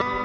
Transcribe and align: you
you 0.00 0.21